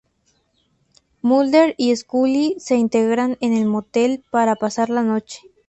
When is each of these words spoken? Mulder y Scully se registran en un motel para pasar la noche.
Mulder 1.21 1.75
y 1.77 1.95
Scully 1.95 2.55
se 2.57 2.73
registran 2.73 3.37
en 3.39 3.53
un 3.53 3.67
motel 3.67 4.23
para 4.31 4.55
pasar 4.55 4.89
la 4.89 5.03
noche. 5.03 5.41